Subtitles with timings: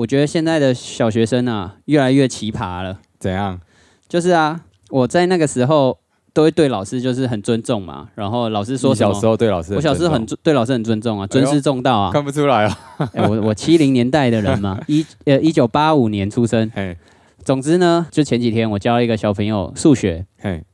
[0.00, 2.98] 我觉得现在的小学生啊，越来越奇葩了。
[3.18, 3.60] 怎样？
[4.08, 5.98] 就是啊，我在那个时候
[6.32, 12.10] 都会对老师就是很尊重嘛，然后老师说什么，你小时候对老师，我小时候很尊对老师很尊重啊，尊师重道啊。
[12.12, 12.78] 看不出来啊。
[13.12, 16.70] 哎，我我七零年代的人嘛，一呃一九八五年出生。
[16.74, 16.96] 嘿，
[17.44, 20.64] 总之呢，就前几天我教了一个小朋友数学，嘿，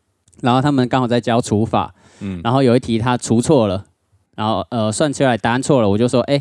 [0.41, 3.87] 然后他们刚好在教除法，嗯，然后有一题他除错了，
[4.37, 6.41] 然后呃算出来答案错了，我就说，哎，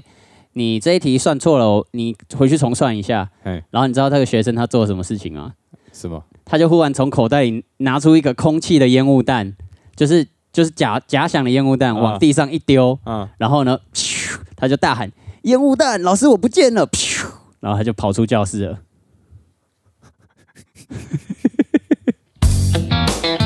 [0.57, 3.29] 你这一题算错了，你回去重算一下。
[3.43, 5.53] 嘿，然后你知道这个学生他做了什么事情吗？
[5.91, 6.23] 什么？
[6.45, 9.53] 他就忽然从口袋里拿出一个空气的烟雾弹，
[9.97, 17.25] 就是就是假假想的烟雾弹，啊往地上一丢，啊，然后呢，咻他就大喊烟雾弹，老师我不见了，咻
[17.59, 18.79] 然后他就跑出教室了。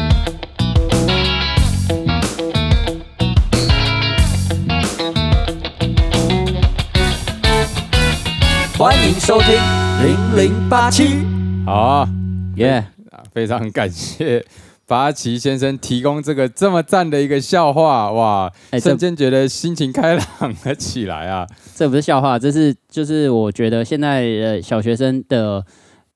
[8.79, 9.55] 欢迎收听
[10.01, 11.17] 零零八七。
[11.65, 12.09] 好啊，
[12.55, 12.75] 耶、
[13.11, 14.41] 啊非常感谢
[14.87, 21.45] 八旗先生提供这个这么赞的一个笑话，哇，哎这瞬间觉得心情开朗了起来啊！
[21.75, 25.61] 这不是笑话，这是就是我觉得现在呃小学生的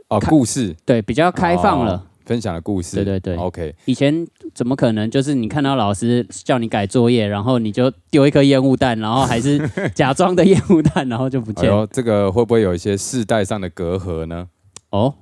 [0.07, 2.01] 哦，开故事对比较开放了。
[2.23, 5.09] 哦分享的故事，对对对，OK，以前怎么可能？
[5.11, 9.59] 就是你看到老师叫你改作业，然后你就丢一颗烟雾弹，然后还是
[9.93, 11.83] 假装的烟雾弹，然后就不见了。
[11.83, 14.47] 哎，这个会不会有一些世代上的隔阂呢？
[14.91, 15.13] 哦，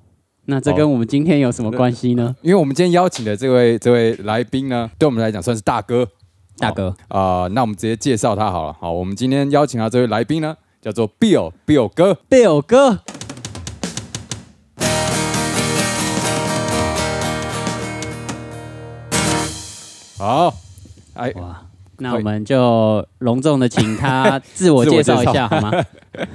[0.45, 2.35] 那这跟我们今天有什么关系呢？
[2.43, 6.07] 因为我们今天邀请的这位这位来宾呢，对我们来讲算是大哥
[6.57, 8.73] 大哥，啊、那我们直接介绍他好了。
[8.79, 12.19] 好，我们今天邀请到这位来宾呢，叫做 Bill Bill 哥。
[12.29, 12.99] Bill 哥，
[20.21, 20.55] 好，
[21.15, 21.65] 哎，哇，
[21.97, 25.71] 那我们就隆重的请他 自我介绍一下好吗？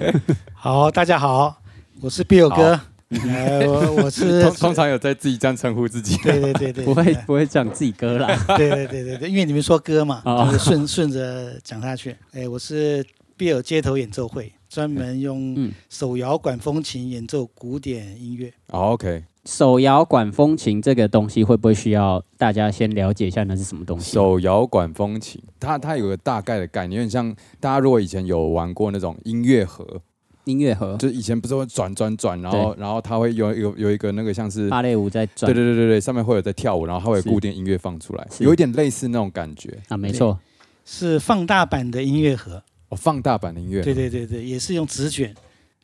[0.55, 1.57] 好，大家好，
[2.01, 2.81] 我是 Bill 哥，
[3.29, 6.17] 呃，我我是 通通常有在自己这样称呼自己。
[6.17, 8.27] 对对对对，不会不会讲自己哥啦。
[8.57, 12.17] 对对对对对，因为你们说歌嘛，哦就是顺顺着讲下去。
[12.33, 13.07] 哎，我是
[13.39, 18.53] Bill 街头演奏会，专门用嗯手摇管风琴演奏古典音乐。
[18.73, 24.13] OK，手摇管风琴这个东西会不会需要大家先了解一下那是什么东西？
[24.13, 30.03] 手摇管风琴，它它有个大概的概念，有点像大家如果以前有玩过那种音乐盒，
[30.45, 34.69] 音乐盒、就以前不是会转转转，然后然后它会有有有一个那个像是。
[34.69, 39.79] 芭蕾舞在转对对对对对，上面会有在跳舞，然后它会有固定音乐放出来，有一点类似那种感觉。
[39.89, 40.39] 啊，没错，
[40.85, 43.83] 是放大版的音乐盒，哦，放大版的音乐。
[43.83, 45.33] 对对对对，也是用纸卷，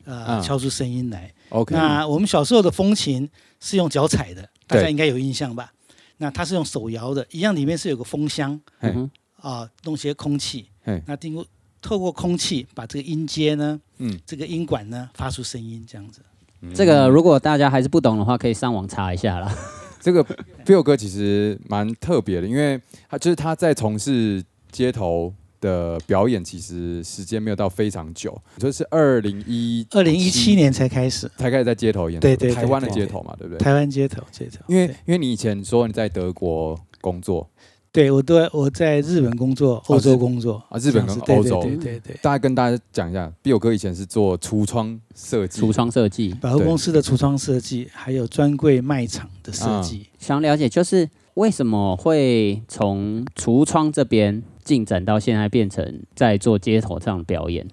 [0.03, 1.31] 呃，嗯敲出声音来。
[1.53, 5.71] ，OK，那我们小时候的风琴是用脚踩的，大家对应该有印象吧？
[6.17, 8.91] 那它是用手摇的，一样里面是有个风箱，嘿。
[8.95, 9.09] 嗯
[9.83, 10.69] 弄些空气。
[10.85, 11.45] 嘿，那经过
[11.81, 14.17] 透过空气把这个音阶呢，嗯。
[14.25, 16.21] 这个音管呢发出声音，这样子。
[16.73, 19.53] 这个如果大家还是不懂的话，可以上网查一下啦。
[19.99, 20.23] 这个
[20.65, 24.41] Bill 哥其实蛮特别的，因为他就是他在从事
[24.71, 33.57] 街头的表演，其实时间没有到非常久，就是二零一二零一七年才开始，才开始在街头演，对对对台湾的街头嘛，对不对？
[33.59, 34.59] 台湾街头街头。
[34.67, 37.49] 因为因为你以前说你在德国工作，
[37.93, 42.19] 对我都我在日本工作，欧洲工作啊日本跟欧洲对对对对。
[42.21, 50.07] 大家跟大家讲一下，Bill 哥以前是做橱窗设计，橱窗设计，百货公司的橱窗设计，还有专柜卖场的设计。
[50.19, 57.67] 想了解就是为什么会从橱窗这边进展到现在变成在做街头上的表演？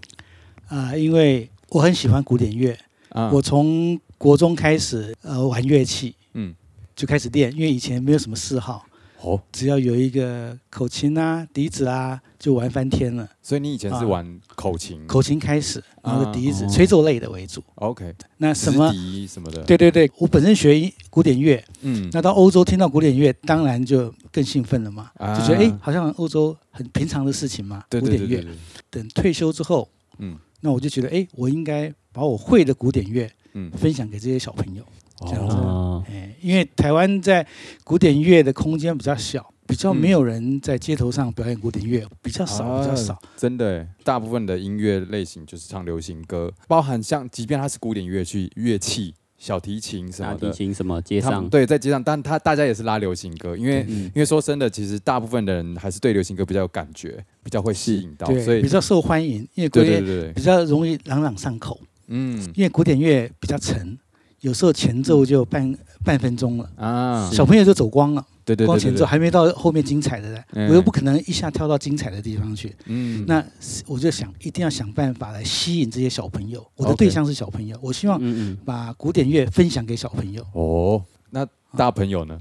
[0.69, 2.77] 啊、因为我很喜欢古典乐，
[3.11, 6.55] 啊我从国中开始呃玩乐器，嗯
[6.95, 8.85] 就开始练，因为以前没有什么嗜好，
[9.23, 13.29] 哦，只要有一个口琴啊、笛子啊，就玩翻天了。
[13.43, 14.07] 所以你以前是啊。
[14.07, 15.07] 玩口琴？
[15.07, 17.63] 口琴开始，然后笛子、哦吹奏类的为主。
[17.77, 18.91] ，OK，那什么？
[18.93, 25.39] 笛什么的，，对对对，我本身学一古典乐，嗯，那到欧洲听到古典乐，当然就更兴奋了嘛，啊。
[25.39, 28.45] 就觉得哎，好像欧洲很平常的事情嘛，古典乐。
[28.89, 29.89] 等退休之后，
[30.19, 30.37] 嗯。
[30.63, 34.85] 那我就觉得哎，我应该把我会的古典乐嗯，分享给这些小朋友。
[35.27, 37.47] 这样子哦，哎，因为台湾在
[37.85, 43.15] 古典乐的空间比较小，比较没有人在街头上表演古典乐，比较少，比较少。
[43.15, 63.99] 啊真的，大部分的音乐类型就是唱流行歌，包含像即便它是古典乐器，乐器小提琴什么的，琴什么街上，对在街上，但他大家也是拉流行歌，因为嗯因为说真的，其实大部分的人还是对流行歌比较有感觉，比较会吸引到，所，以比较受欢迎，因为对对对，比较容易朗朗上口，嗯因为古典乐比较沉，
[64.41, 68.25] 有时候前奏就半半分钟了，啊，小朋友就走光了。
[68.45, 72.75] 对对对，光前奏，还没到后面精彩的呢，嗯我又不可能一下跳到精彩的地方去。
[72.87, 73.45] 嗯那
[73.87, 76.67] 我就想一定要想办法来吸引这些小朋友。
[76.75, 78.21] 我的对象是小朋友，我希望
[78.65, 80.45] 把古典乐分享给小朋友。
[80.55, 81.01] 哦，
[81.31, 81.47] 那
[81.77, 82.37] 大朋友呢？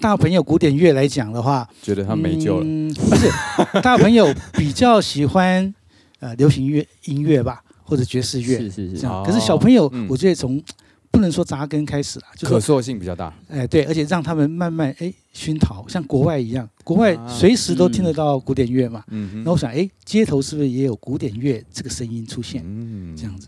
[0.00, 3.28] 大朋友古典乐来讲的话，觉得他没救了，嗯，不是，
[3.82, 5.72] 大朋友比较喜欢
[6.20, 9.12] 呃流行乐音乐吧，或者爵士乐是是是，这样。
[9.20, 10.60] 哦可是小朋友嗯，我觉得从
[11.12, 13.32] 不能说扎根开始啦，就说可塑性比较大。
[13.48, 19.04] 哎对，而且让他们慢慢哎熏陶，像国外一样，国外啊随时都听得到古典乐嘛。
[19.08, 22.62] 嗯哼那我想，哎，街头是不是也有古典乐这个声音出现？
[22.64, 23.46] 嗯这样子。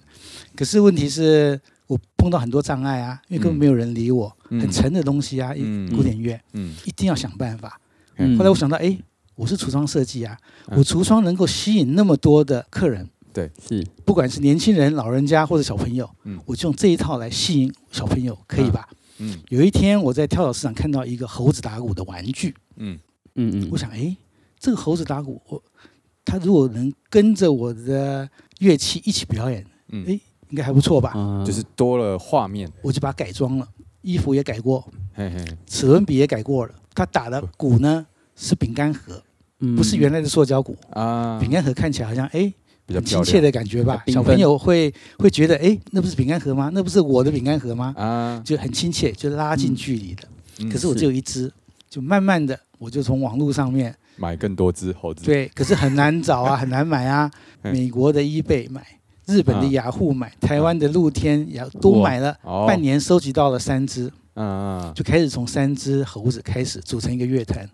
[0.55, 7.81] 可是问题是我碰到很多障碍啊，因为根本没有人理我，嗯很沉的东西啊，嗯古典乐嗯一定要想办法。
[8.19, 8.97] 嗯后来我想到，哎，
[9.35, 10.37] 我是橱窗设计啊，
[10.69, 13.09] 嗯我橱窗能够吸引那么多的客人，
[13.67, 13.87] 是。
[14.05, 16.39] 不管是年轻人、老人家或者小朋友，嗯。
[16.47, 18.89] 我就用这一套来吸引小朋友，可以吧？
[19.19, 19.39] 嗯。
[19.49, 22.99] 有一天我在跳蚤市场看到一个猴子打鼓的玩具，嗯。
[23.37, 24.17] 嗯嗯，我想，哎，
[24.61, 25.63] 这个猴子打鼓，我
[26.25, 28.29] 他如果能跟着我的
[28.61, 30.05] 乐器一起表演，嗯。
[30.07, 30.13] 哎，
[30.51, 31.13] 应该还不错吧？
[31.17, 33.69] 嗯就是多了画面，我就把它改装了，
[34.03, 36.75] 衣服也改过，嘿嘿，齿轮比也改过了。
[36.95, 38.07] 他打的鼓呢
[38.37, 39.21] 是饼干盒，
[39.59, 39.75] 嗯。
[39.75, 40.77] 不是原来的塑胶鼓。
[40.91, 42.53] 啊，饼干盒看起来好像哎
[42.87, 46.71] 比较亲切的感觉吧，小朋友会会觉得哎那不是饼干盒吗？
[46.73, 47.95] 那不是我的饼干盒吗？
[47.97, 48.43] 啊。
[48.45, 50.23] 就很亲切，就拉近距离的。
[50.61, 51.53] 嗯可是我只有一只，
[51.91, 57.31] 就慢慢的我就从网络上面买更多只猴子，对，可是很难找啊， 很难买啊。
[57.63, 58.85] 嗯美国的 eBay 买，
[59.27, 64.13] 日本的啊雅虎买，台湾的露天也都买了，哦，半年收集到了三只。
[64.37, 67.67] 嗯嗯，就开始从三只猴子开始组成一个乐团，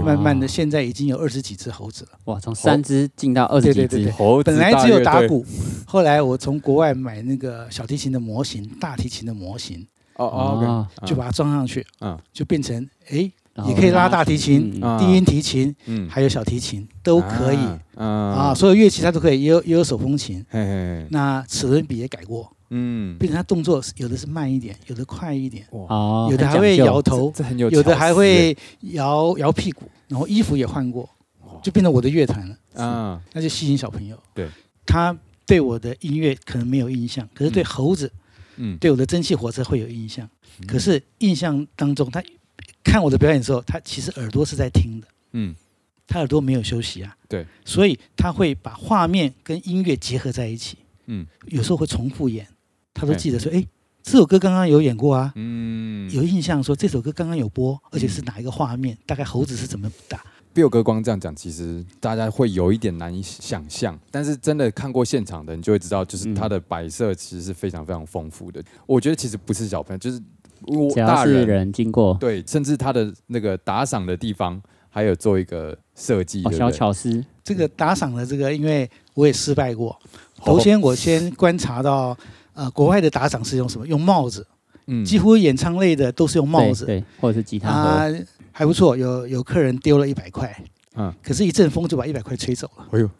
[0.00, 2.10] 慢慢的现在已经有二十几只猴子了。
[2.24, 4.10] 哇，从三只进到二十几只。
[4.12, 5.44] 猴子本来只有打鼓，
[5.86, 9.86] 后来我从国外买那个小提琴的模型、大提琴的模型，
[10.16, 13.30] 哦哦就把它装上去，嗯就变成哎，
[13.68, 16.08] 也可以拉大提琴、低音提琴，嗯。
[16.08, 17.58] 还有小提琴都可以。
[17.96, 20.44] 嗯啊，所有乐器它都可以，也有也有手风琴。
[20.48, 28.56] 嘿嘿嘿，那齿轮比也改过，嗯，变成他动作有的是慢一点，有的快一点，哇，哦，有的还会摇头，这很有，有的还，会
[28.92, 31.06] 摇摇屁股，然后衣服也换过，
[31.62, 32.82] 就变成我的乐团了。
[32.82, 33.20] 啊。
[33.34, 34.18] 那就吸引小朋友。
[34.32, 34.48] 对，
[34.86, 35.14] 他
[35.46, 37.66] 对我的音乐可能没有印象，可是对嗯。
[37.66, 38.10] 猴子、
[38.56, 40.26] 嗯，对我的蒸汽火车会有印象。
[40.60, 40.66] 嗯。
[40.66, 42.22] 可是印象当中，他
[42.82, 45.54] 看我的表演的时候，他其实耳朵是在听的，嗯。
[46.06, 47.14] 他耳朵没有休息啊。
[47.28, 51.26] 对，所以他会把画面跟音乐结合在一起，嗯。
[51.48, 52.46] 有时候会重复演，
[52.94, 53.64] 他都对记得说，哎。
[54.04, 60.20] 这首歌刚刚有演过啊，嗯，有印象说这首歌刚刚有播，而且是哪一个画面，大概猴子是怎么打
[60.52, 68.60] ，Bill 哥光这样讲，其实大家会有一点难以想象，但是真的看过现场的，你就会知道，就是它的摆设其实是非常非常丰富的。
[68.86, 70.20] 我觉得其实不是小朋友，就是
[70.62, 74.60] 我只要是大人人经过，对，甚至他的那个打赏的地方
[74.90, 76.68] 还有做一个设计，哦，小？
[76.68, 79.90] 巧思，这个打赏的这个，因为我也失败过。
[79.90, 79.98] 哦
[80.44, 82.18] 头先我先观察到，
[82.54, 83.86] 呃，国外的打赏是用什么？
[83.86, 84.46] 用帽子，
[84.86, 85.04] 嗯。
[85.04, 86.84] 几乎演唱类的都是用帽子。
[86.86, 88.96] 对对，或者是吉他啊盒，，还不错。
[88.96, 90.54] 有有客人丢了一百块，
[90.96, 92.86] 嗯，可是一阵风就把一百块吹走了。
[92.92, 93.10] 哎呦，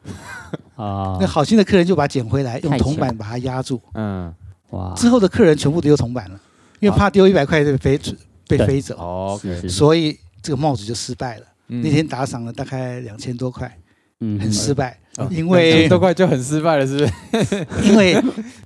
[0.77, 1.17] 啊。
[1.21, 3.81] 那，好心的客人就把它捡回来，用铜板把它压住。
[3.95, 4.33] 嗯。
[4.71, 6.41] 哇，之后的客人全部丢铜板了，
[6.81, 8.01] 因为怕丢一百块被飞
[8.49, 9.61] 被飞走，哦，OK，是。
[9.63, 9.69] 是。
[9.71, 11.47] 所以这个帽子就失败了。
[11.69, 11.81] 嗯。
[11.83, 13.75] 那天打赏了大概两千多块，
[14.21, 14.39] 嗯。
[14.41, 17.07] 很失败，哦因为都快就很失败了，是不
[17.45, 17.67] 是？
[17.85, 18.17] 因为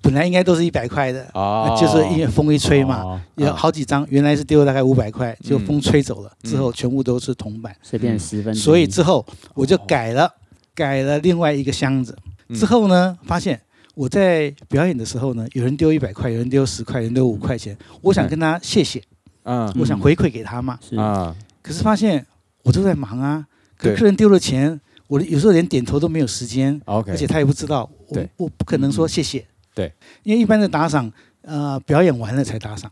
[0.01, 1.77] 本来应该都是一百块的，哦。
[1.81, 6.51] 就是因为风一吹嘛，哦有好几张，原来是丢了大概五百块，就嗯风吹走了，嗯。
[6.51, 10.33] 之后全部都是铜板，随便十分，所以之后我就改了，
[10.75, 12.17] 改了另外一个箱子。
[12.49, 12.57] 嗯。
[12.57, 13.61] 之后呢，发现
[13.95, 19.03] 我在表演的时候呢，有人丢一百块，有人丢十块，有人丢五块钱，我想跟他谢谢，
[19.43, 19.75] 嗯。
[19.81, 22.25] 我想回馈给他嘛，是啊，可是发现
[22.63, 23.45] 我都在忙啊，
[23.77, 23.97] 可对。
[23.97, 31.11] 客人丢了钱，我有时候连点头都没有时间，OK，而且他也不知道，我我不可能说谢谢，对，因为一般的打赏，
[31.43, 32.91] 呃，表演完了才打赏，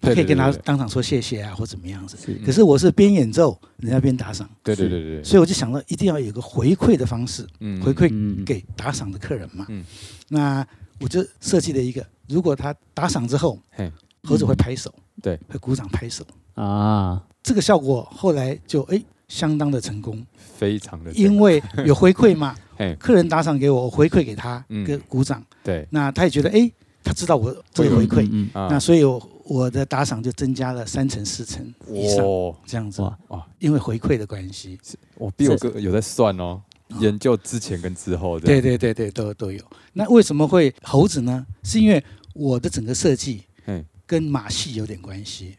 [0.00, 2.16] 他可以跟他当场说谢谢啊，或怎么样子。
[2.44, 9.66] 可是我是边演奏，人家边打赏，对对对对对，所以我就想到一定要有个回馈的方式，嗯回馈嗯给打赏的客人嘛。
[9.68, 9.84] 嗯。
[10.28, 10.66] 那
[11.00, 13.90] 我就设计了一个，如果他打赏之后嘿，
[14.24, 20.24] 猴子会拍手，对，会鼓掌拍手，啊，这个效果后来就哎相当的成功，
[20.62, 22.54] 非常的因为有回馈嘛，
[23.00, 24.84] 客人打赏给我，我回馈给他，嗯。
[24.86, 25.84] 跟鼓掌，对。
[25.90, 26.70] 那他也觉得哎，
[27.02, 32.24] 他知道我这个回馈，那所以我我的打赏就增加了三成四成以上，
[32.64, 33.18] 这样子哇。
[33.28, 34.78] 哇，因为回馈的关系。
[35.16, 36.62] 我 Bill 哥有在算哦，
[37.00, 39.60] 研究之前跟之后的，对对对对，都都有。
[39.92, 41.44] 那为什么会猴子呢？
[41.64, 42.02] 是因为
[42.34, 43.84] 我的整个设计嘿。
[44.06, 45.56] 跟马戏有点关系。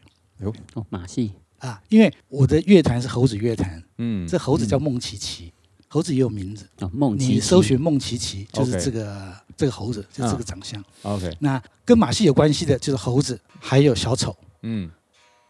[0.74, 1.32] 哦，马戏
[1.64, 5.52] 啊，因为我的乐团是猴子乐团，嗯这猴子叫孟琪琪，
[5.88, 10.82] 猴子也有名字，哦，梦琪琪你搜寻孟琪琪就是这个这个猴子，就是这个长相。
[11.02, 14.36] OK，那跟马戏有关系的就是猴子，还有小丑。
[14.62, 14.90] 嗯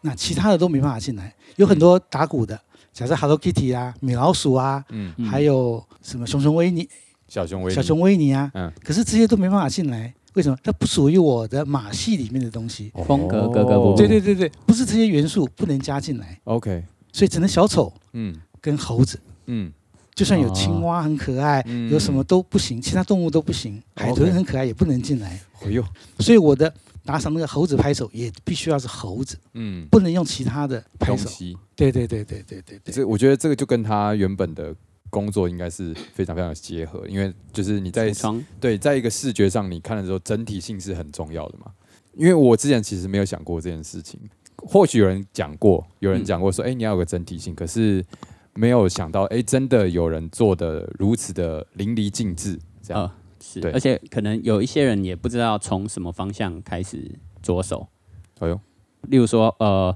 [0.02, 2.60] 那其他的都没办法进来，有很多打鼓的，
[2.92, 6.86] 假设 Hello Kitty 啊、米老鼠啊，嗯，嗯还有什么熊熊维尼、
[7.26, 10.56] 小熊维尼小熊维尼啊，嗯可是这些都没办法进来，为什么？
[10.62, 12.92] 它不属于我的马戏里面的东西。
[13.06, 19.18] 风格格格不入对对对对，不是这些元素不能加进来，，OK，所以只能小丑嗯跟猴子。
[19.46, 19.72] 嗯
[20.14, 25.40] 就算有青蛙很可爱，嗯有什么都不行，其他动物都不行，海豚很可爱也不能进来。
[25.64, 25.84] 哎呦，
[26.20, 26.72] 所以我的
[27.04, 31.24] 打赏那个猴子拍手也必须要是猴子，嗯，不能用其他的拍手。
[31.24, 32.94] 东西，对对对对对对对。
[32.94, 34.72] 这我觉得这个就跟他原本的
[35.14, 38.12] 工作应该是非常非常的结合，因为就是你在
[38.60, 41.66] 对，在一个视觉上你看的时候，整体性是很重要的嘛。
[42.14, 44.18] 因为我之前其实没有想过这件事情，
[44.56, 48.04] 或许有人讲过，有人讲过说，哎、你要有个整体性，可是
[48.54, 53.04] 没有想到，哎、真的有人做的如此的淋漓尽致，这样。
[53.04, 53.12] 呃
[53.46, 57.10] 是对，而且可能有一些人也不知道从什么方向开始
[57.42, 57.86] 着手。
[58.38, 58.58] 哎呦，
[59.02, 59.94] 例如说，呃，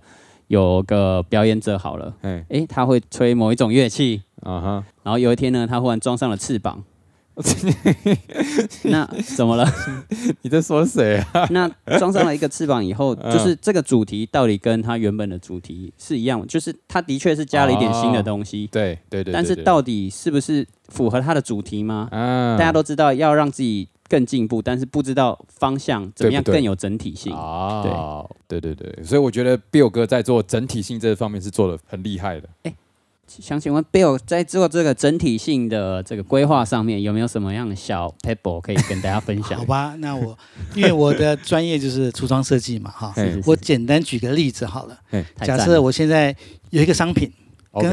[0.49, 6.85] 有个表演者好了，哎，诶，他会吹某一种乐器，啊哈，然后有一天呢，他忽然装上了翅膀。
[8.85, 9.67] 那怎么了？
[10.43, 11.47] 你在说谁啊？
[11.49, 11.67] 那
[11.99, 22.09] 装上了一个翅膀以后，嗯就是这个主题到底跟他原本的主题是一样的，就是他的确是加了一点新的东西，对对对但是到底是不是符合他的主题吗？
[22.13, 27.33] 嗯大家都知道要让自己更进步，但是不知道方向怎么样更有整体性。
[27.33, 32.49] 哦，对对对，所以我觉得 Bill 哥在做整体性这方面是做的很厉害的。
[33.29, 39.65] 想请问 Bill 在做这个整体性的这个规划上面，有没有什么样的小 pebble 可以跟大家分享好？
[39.67, 40.37] 吧，那我
[40.75, 44.99] 因为我的专业就是橱窗设计嘛，哈， 我简单举个例子好了。
[45.43, 46.35] 假设我现在
[46.71, 47.31] 有一个商品
[47.75, 47.93] 跟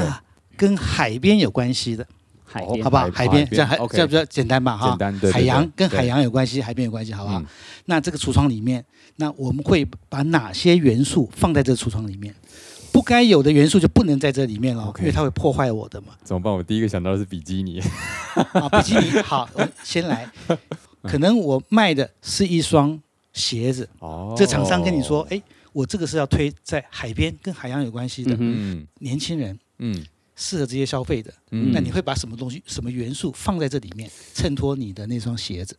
[0.55, 2.07] 跟海边有关系的，
[2.45, 3.03] 海边好不好？
[3.11, 4.77] 海海边这样还这样比较简单吧？
[4.77, 7.45] 哈简，单对对海洋跟海洋有关系，海边有关系，好不好嗯？
[7.85, 8.83] 那这个橱窗里面，
[9.17, 12.33] 那我们会把哪些元素放在这个橱窗里面？
[12.95, 16.15] 不该有的元素就不能在这里面了因为它会破坏我的嘛。
[16.23, 16.53] 怎么办？
[16.53, 17.81] 我第一个想到的是比基尼。
[18.53, 20.31] 啊，比基尼好，我先来。
[21.03, 22.97] 可能我卖的是一双
[23.33, 25.41] 鞋子，哦这厂商跟你说，哎，
[25.73, 28.33] 我这个是要推在海边跟海洋有关系的
[28.99, 30.01] 年轻人嗯
[30.37, 31.33] 适合这些消费的。
[31.51, 35.77] 嗯那你会把什么东西、什么元素放在这里面，衬托你的那双鞋子？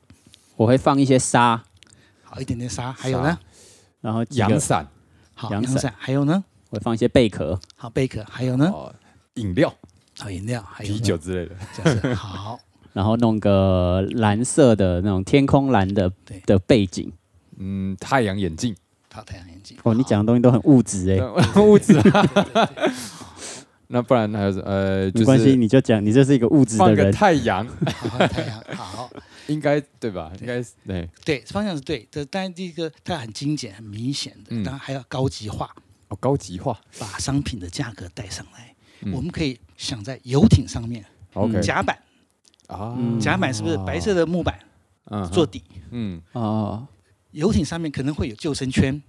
[0.54, 1.64] 我会放一些沙，
[2.22, 3.38] 好，一点点沙，还有呢？
[4.02, 4.86] 然后阳伞
[5.32, 6.44] 好，阳伞，还有呢？
[6.70, 8.70] 我会放一些贝壳，好，贝壳，还有呢？
[8.72, 8.92] 哦，
[9.34, 9.72] 饮料、
[10.18, 12.14] 好，饮料，还有啤酒，之类的。
[12.16, 12.58] 好，
[12.92, 16.10] 然后弄个蓝色的那种天空蓝的
[16.44, 17.12] 的背景。
[17.58, 18.74] 嗯，太阳眼镜，
[19.12, 19.76] 好，太阳眼镜。
[19.82, 21.20] 哦，你讲的东西都很物质哎，
[21.62, 22.30] 物质啊。
[23.88, 27.12] 那不然还有什呃，就没关系，是你就讲，你就是一个物质的放个人。
[27.12, 27.64] 太阳，
[28.10, 29.08] 好，太阳，好，
[29.46, 30.32] 应该对吧？
[30.40, 31.08] 应该是对。
[31.24, 32.06] 对，方向是对。
[32.10, 35.72] 这当然第一个它很精简、很明显的，嗯当然还要高级化，
[36.16, 36.80] 哦，高级化。
[36.98, 38.74] 把商品的价格带上来。
[39.02, 39.12] 嗯。
[39.12, 41.04] 我们可以想在游艇上面
[41.34, 41.96] OK 甲板，
[42.68, 42.94] 啊。
[42.98, 44.58] 嗯甲板是不是白色的木板
[45.10, 45.28] 嗯。
[45.30, 45.62] 做底？
[45.90, 46.20] 嗯。
[46.32, 46.86] 哦，
[47.32, 49.02] 游艇上面可能会有救生圈，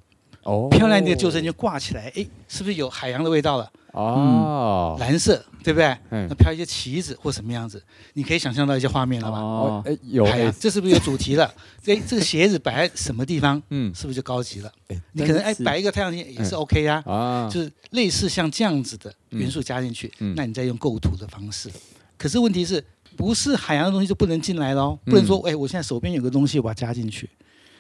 [0.48, 3.70] 哦漂亮的救生圈挂起来，哎，是不是有海洋的味道了？
[3.94, 5.86] 哦蓝色，对不对？
[6.12, 9.40] 嗯那飘一些旗子或什么样子，你可以想象到一些画面了吧？
[9.40, 11.46] 哦，哎有海洋哎，这是不是有主题了？
[11.86, 14.72] 哎，这个鞋子摆在什么地方，嗯是不是就高级了？
[14.88, 21.70] 哎你可能哎摆一个太阳镜也是 OK 呀、啊就是类似像这样子的元素加进去，嗯那你再用构图的方式。
[22.18, 22.84] 可是问题是
[23.16, 24.98] 不是海洋的东西就不能进来喽？
[25.06, 27.28] 嗯不能说哎，我现在手边有个东西，我把它加进去。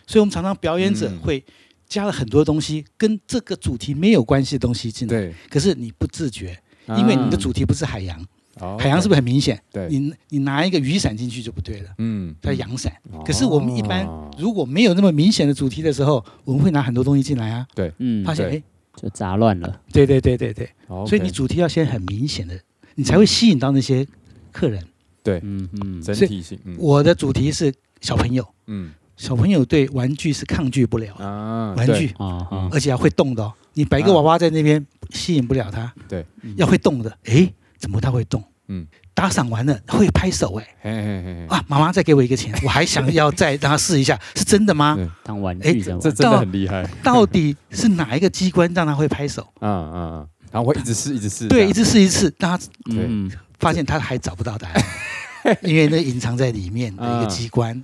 [0.09, 1.43] 所以我们常常表演者嗯会
[1.87, 6.57] 加了很多东西跟这个主题没有关系的东西进来，对，可是你不自觉，
[6.97, 8.19] 因为你的啊主题不是海洋，
[8.59, 9.61] 哦海洋是不是很明显？
[9.71, 12.35] 对，你你拿一个雨伞进去就不对了，嗯。
[12.41, 12.91] 它是阳伞。
[13.11, 13.23] 哦。
[13.25, 17.91] 可是我们一般如果没有那么明显的主题的时候，我们会拿很多东西进来啊，对。
[17.99, 18.57] 嗯发，现对。
[18.57, 18.63] 哎，
[18.95, 19.81] 就杂乱了。
[19.91, 22.59] 对对对对对，哦所以你主题要先很明显的，
[22.95, 24.05] 你才会吸引到那些
[24.51, 24.83] 客人。
[25.23, 25.39] 对。
[25.43, 26.75] 嗯嗯，整体性，嗯。
[26.79, 38.43] 我的主题是小朋友，嗯小朋友对玩具是抗拒不了的，啊，玩具哦哦，而且要会动的哦，你摆一个娃娃在那边吸引不了他，对，要会动的，诶，怎么他会动？
[38.69, 44.93] 嗯，打赏完了会拍手，哎，嘿嘿嘿嘿，啊，妈妈再给我一个钱， 我还想要再让他试一下，是真的吗？
[44.95, 45.09] 对。
[45.23, 45.97] 当玩哎具这。
[46.11, 49.47] 真的很厉害，到底是哪一个机关让他会拍手？
[49.61, 57.83] 嗯嗯嗯，然后会一直试一直试，对，一直试一次，让他嗯，发现他还找不到答案， 因为那隐藏在里面的一个机关，嗯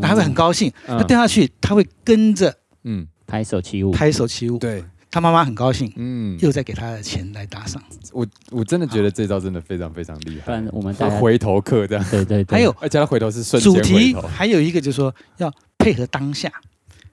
[0.00, 0.72] 他会很高兴。
[0.86, 0.98] 嗯。
[0.98, 2.54] 他掉下去，他会跟着
[2.84, 3.90] 嗯，拍手起舞。
[3.90, 4.58] 拍手起舞。
[4.58, 7.82] 对，他妈妈很高兴，嗯，又在给他的钱来打赏。
[8.12, 10.44] 我我真的觉得这招真的非常非常厉害。
[10.46, 16.52] 不然，我们大家回头客这样，对对对，还有而且他回头是瞬间回主题头，还有一个就是说要配合当下。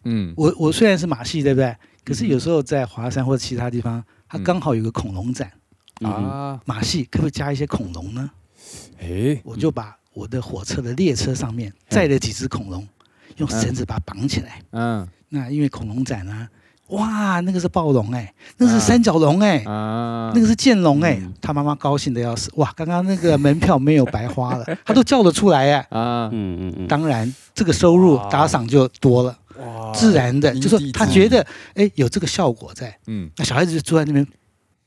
[0.04, 0.34] 嗯。
[0.36, 1.76] 我我虽然是马戏，对不对？
[2.04, 5.52] 可是有时候在华山或者其他地方，它嗯刚好有个恐龙展，
[6.02, 6.12] 嗯。
[6.12, 8.30] 啊，马戏可不可以加一些恐龙呢？
[9.00, 12.88] 诶，我就把我的火车的列车上面载了几只恐龙，
[13.38, 14.62] 用绳子把它绑起来。
[14.72, 15.08] 嗯。
[15.30, 16.50] 那因为恐龙展啊，
[16.90, 21.34] 哇，那个是暴龙哎、那个是三角龙哎、啊，那个是剑龙哎、嗯。
[21.40, 34.28] 他妈妈高兴的要死，哇，刚刚那个门票没有白花了， 他都叫得出来哎、啊，嗯嗯嗯，当然，这个收入打赏就多了，哇自然的，就说他觉得哎有这个效果在，嗯，那小孩子就坐在那边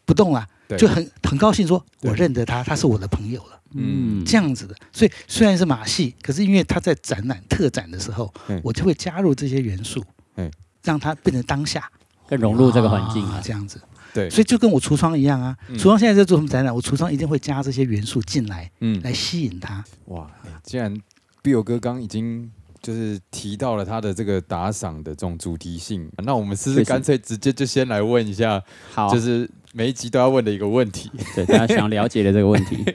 [0.04, 3.60] 不动了，对就很很高兴说，我认得他，他是我的朋友了。
[3.72, 4.20] 嗯。
[4.20, 10.02] 嗯这样子的，所以虽然是马戏，可是因为他在展览特展的时候嗯，我就会加入这些元素
[10.36, 10.50] 嗯，
[10.82, 11.90] 让它变成当下，
[12.28, 13.80] 更融入这个环境啊，啊这样子。
[14.12, 15.76] 对，所以就跟我橱窗一样啊，嗯。
[15.76, 19.00] 橱窗现在在做什么展览，我橱窗一定会加这些元素进来，嗯。
[19.02, 19.84] 来吸引他。
[20.06, 20.96] 哇，欸既然
[21.42, 22.50] Bill 哥刚已经
[22.84, 28.62] 就是提到了他的这个打赏的这种主题性，那我们是不是干脆直接就先来问一下，
[28.92, 31.10] 好，就是每一集都要问的一个问题？
[31.34, 32.84] 对大家想了解的这个问题。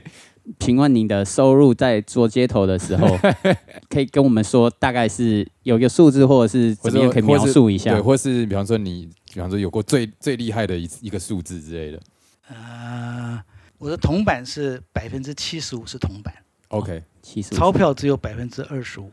[0.59, 3.07] 请问你的收入在做街头的时候，
[3.89, 8.01] 可以跟我们说大概是有一个数字，或者是怎么样可以描述一下对，？
[8.01, 11.99] 或是比方说你，比方说有过最最厉害的一一个数字之类的。
[12.47, 13.39] 呃，
[13.79, 16.33] 我的铜板是百分之七十五是铜板
[16.69, 19.11] ，OK，七十五钞票只有百分之二十五，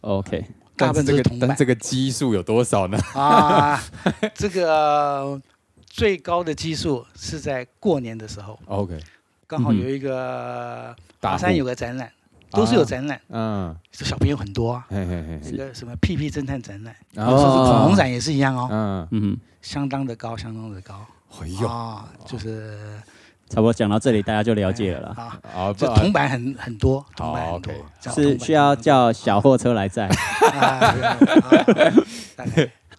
[0.00, 0.44] OK，
[0.76, 2.98] 大部分但这个但这个基数有多少呢？
[3.14, 3.82] 啊。
[4.34, 5.40] 这个
[5.86, 8.98] 最高的基数是在过年的时候，OK，
[9.46, 12.10] 刚好嗯有一个大华山有个展览，
[12.50, 14.86] 都是有展览，嗯，小朋友很多啊。
[14.88, 19.38] 嘿嘿嘿，那个什么屁屁侦探展览，然有时候是恐龙展也是一样哦，嗯，嗯。
[19.60, 21.04] 相当的高，相当的高。
[21.38, 23.02] 哎呦，啊，就是哼，
[23.50, 25.38] 差不多讲到这里，大家就了解了啦。
[25.54, 27.74] 啊，这铜板很很多，铜板好很多
[28.06, 30.08] ，OK，是需要叫小货车来载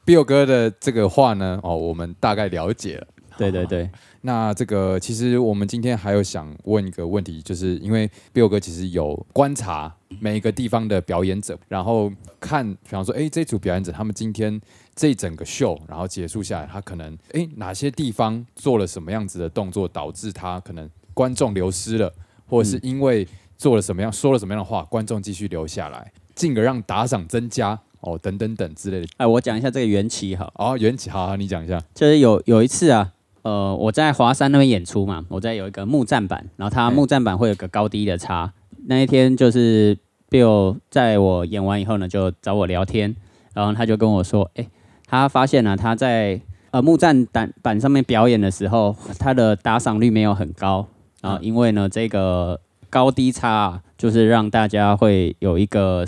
[0.05, 2.51] ，Bill 哥的这个话呢，哦，我们大概。
[2.51, 3.07] 了解了。
[3.37, 3.89] 对对对，
[4.21, 12.11] 那这个其实我们今天还有想问一个问题，就是因为 Bill 哥其实有观察每一个地方的表演者，然后
[12.41, 14.59] 看，比方说，哎，这组表演者他们今天
[15.01, 22.13] 这整个秀，然后结束下来，他可能哎哪些地方做了什么样子的动作，导致他可能观众流失了，
[22.47, 29.07] 或者是因为做了什么样说了什么样的话，观众继续留下来，进而让打赏增加哦，等等等之类的。
[29.17, 31.81] 哎，我讲一下这个缘起哈，哦，缘起，好好，你讲一下。
[31.95, 33.11] 就是有有一次啊，
[33.41, 38.53] 呃，我在华山那边演出嘛，我在有一个木栈板，然后它嗯木栈板会有个高低的差。
[38.85, 39.97] 那一天就是
[40.29, 43.15] Bill 在我演完以后呢，就找我聊天，
[43.55, 44.67] 然后他就跟我说，哎、
[45.11, 46.39] 他发现呢、他在
[46.71, 50.87] 呃木栈板板上面表演的时候，他的打赏率没有很高，
[51.19, 56.05] 啊因为呢这个高低差、啊，就是让大家会有一个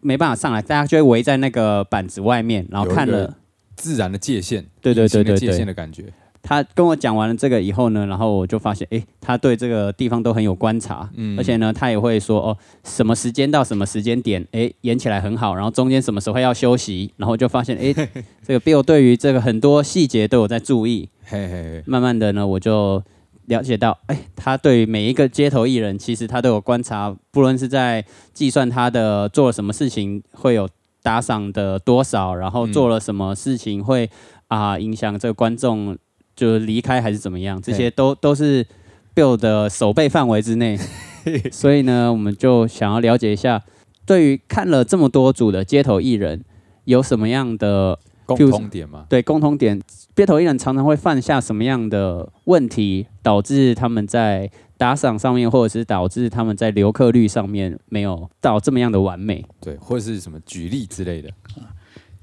[0.00, 3.36] 没办法上来，大家就会围在那个板子外面，然后看了。
[3.76, 6.04] 自然的界限，对对对对对限的感觉。
[6.42, 11.38] 他跟我讲完了这个以后呢，然后我就发现，诶，他对这个地方都很有观察，嗯。
[11.38, 17.92] 而且呢，他也会说，哦，什么时间到什么时间点，诶，演起来很好，然后中间什么时候要休息，然后就发现，诶，
[18.42, 23.02] 这个 Bill 对于这个很多细节都有在注意，嘿嘿嘿，慢慢的呢，我就
[23.46, 30.68] 了解到，哎，他对于每一个街头艺人，其实他都有观察，不论是在计算他的做了什么事情会有
[31.02, 34.08] 打赏的多少，然后嗯做了什么事情会
[34.48, 35.96] 啊、影响这个观众
[36.40, 38.66] 就离开还是怎么样，这些都都是
[39.14, 40.78] Bill 的手背范围之内。
[41.52, 43.62] 所以呢，我们就想要了解一下，
[44.06, 46.42] 对于看了这么多组的街头艺人，
[46.84, 49.04] 有什么样的共譬如通点吗。
[49.10, 49.78] 对共同点，
[50.16, 59.44] 街头艺人常常会犯下什么样的问题，导致他们在打赏上面，或者是导致他们在留客率上面没有到这么样的完美。
[59.60, 61.28] 对，或者是什么举例之类的。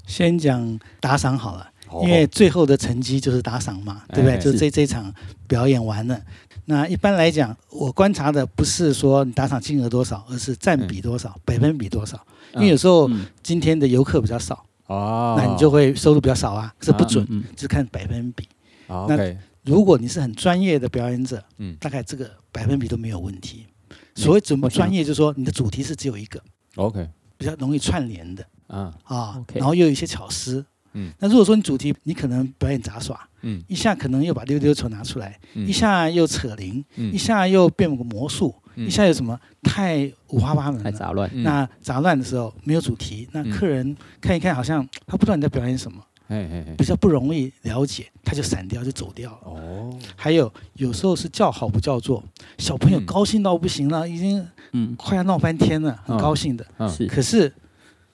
[0.08, 1.66] 先讲打赏好了，哦
[2.02, 4.34] 因为最后的成绩就是打赏嘛，对不对？
[4.34, 5.12] 哎就这这场
[5.46, 6.20] 表演完了。
[6.66, 12.22] 那一般来讲，我观察的不是说你打赏金额多少，而是占比多少、百分比多少。
[12.54, 18.46] 因为有时候嗯，今天的游客比较少，哦，那你就会收入比较少啊，是不准，嗯，只看百分比。
[18.86, 21.74] 好那如果你是很专业的表演者，嗯。
[21.80, 23.66] 大概这个百分比都没有问题。
[24.14, 26.42] 所谓怎么专业，就是说你的主题是只有一个
[26.76, 28.44] ，OK，比较容易串联的。
[28.66, 30.64] 啊，啊然后又有一些巧思。
[30.98, 31.12] 嗯。
[31.20, 33.62] 那如果说你主题你可能表演杂耍，嗯。
[33.68, 35.66] 一下可能又把溜溜球拿出来，嗯。
[35.66, 37.12] 一下又扯铃，嗯。
[37.12, 38.86] 一下又变个魔术，嗯。
[38.86, 40.84] 一下有什么太五花八门了。
[40.84, 41.30] 太杂乱。
[41.32, 43.50] 嗯那杂乱的时候没有主题，那嗯。
[43.50, 46.74] 客人看一看，好像他不知道你在表演什么，嘿嘿嘿。
[46.76, 49.38] 比，较不容易了解，他就散掉就走掉了。
[49.44, 52.22] 哦，还有有时候是叫好不叫座，
[52.58, 53.06] 小朋友嗯。
[53.06, 56.18] 高兴到不行了，已经嗯，快要闹翻天了，很嗯。
[56.18, 56.66] 高兴的。
[57.08, 57.52] 可是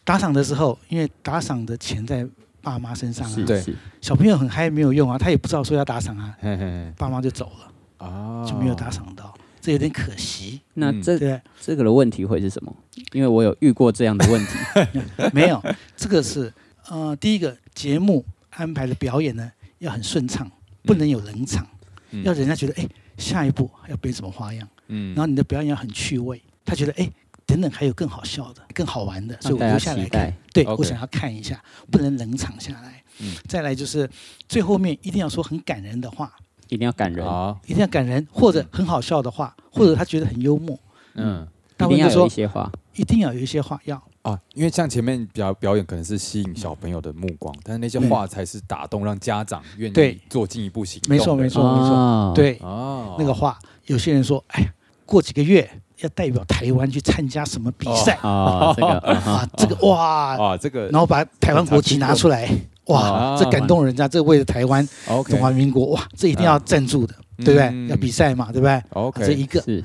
[0.05, 2.27] 打赏的时候，因为打赏的钱在
[2.65, 3.63] 爸妈身上啊，对。
[4.01, 10.81] 小朋友很嗨没有用啊，他也不知道说要打赏啊，嘿嘿嘿，爸妈就走了，啊，就没有打赏到，这有点可惜，嗯。
[10.81, 11.41] 那这对。
[11.61, 12.75] 这个的问题会是什么？
[13.13, 14.59] 因为我有遇过这样的问题，
[15.33, 15.63] 没有，
[15.95, 16.53] 这个是
[16.89, 20.51] 呃，第一个节目安排的表演呢要很顺畅，
[20.83, 21.67] 不能有冷场，
[22.11, 22.25] 嗯。
[22.25, 25.15] 要人家觉得哎，下一步要变什么花样，嗯。
[25.15, 27.11] 然后你的表演要很趣味，他觉得哎，
[27.47, 30.33] 等等还有更好笑的、更好玩的，所以我留下来看。。
[30.53, 33.03] 对我想要看一下，不能冷场下来。
[33.21, 33.35] 嗯。
[33.49, 34.09] 再来就是
[34.49, 36.33] 最后面一定要说很感人的话，
[36.69, 40.79] 一定要感人，啊，一定要感人，或者很好笑的话，或者他觉得很幽默。
[41.15, 41.47] 嗯。
[41.77, 44.03] 大部分就说一定要有一些话，一定要有一些话要。
[44.23, 51.91] 啊，因为像前面表表演可能是吸引小朋友的目光，但是那些话才是打动让家长愿意做进一步行动没错没错没错。
[51.91, 52.59] 哦，对。
[52.63, 53.59] 哦，那个话。
[53.87, 54.73] 有些人说，哎呀，
[55.07, 55.69] 过几个月
[56.01, 58.15] 要代表台湾去参加什么比赛。
[58.23, 59.49] 啊，这个 啊？
[59.57, 62.49] 这个哇，啊，这个然后把台湾国旗拿出来，
[62.87, 64.87] 哇啊，这感动人家，这为了台湾
[65.29, 67.45] 中华民国，哇，这一定要赞助的，嗯。
[67.45, 67.91] 对不嗯对？
[67.91, 69.27] 要比赛嘛，对不对？
[69.27, 69.85] 这一个，是。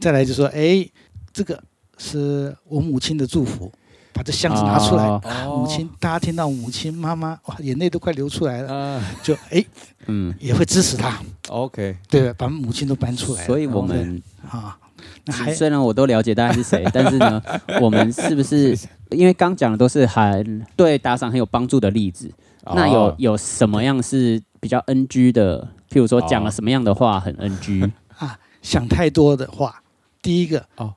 [0.00, 0.86] 再来就说，哎，
[1.32, 1.62] 这个
[1.98, 3.70] 是我母亲的祝福，
[4.16, 5.20] 把这箱子拿出来，哦。
[5.22, 9.02] 啊母亲，大家听到母亲妈妈，哇，眼泪都快流出来了，啊。
[9.22, 9.62] 就哎
[10.06, 11.94] 嗯，也会支持他，OK。
[12.08, 12.32] 对？
[12.32, 14.78] 把母亲都搬出来，所以我们啊，
[15.26, 17.42] 那还虽然我都了解大家是谁， 但是呢，
[17.82, 18.74] 我们是不是
[19.10, 22.32] 因为刚讲的都是很对打赏很有帮助的例子？
[22.74, 25.68] 那有哦有什么样是比较 NG 的？
[25.90, 27.92] 譬如说讲了哦什么样的话很 NG？
[28.18, 29.82] 啊想太多的话，
[30.22, 30.94] 第一个哦。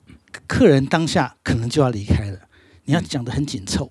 [0.47, 2.37] 客人当下可能就要离开了，
[2.89, 3.87] 你要讲的很紧凑，